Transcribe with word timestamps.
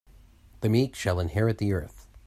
The 0.61 0.69
meek 0.69 0.95
shall 0.95 1.19
inherit 1.19 1.59
the 1.59 1.73
earth. 1.73 2.07